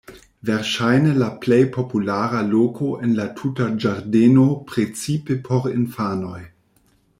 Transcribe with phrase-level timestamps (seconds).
[0.49, 6.45] Verŝajne la plej populara loko en la tuta ĝardeno, precipe por infanoj.